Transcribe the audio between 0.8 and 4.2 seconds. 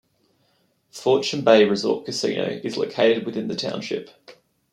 Fortune Bay Resort Casino is located within the township.